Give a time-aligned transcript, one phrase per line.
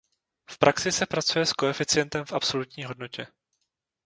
[0.49, 3.27] V praxi se pracuje s koeficientem v absolutní hodnotě.